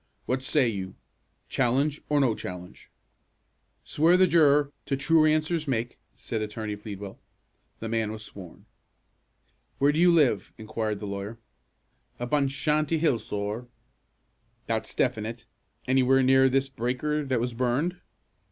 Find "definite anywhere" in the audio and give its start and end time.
14.95-16.23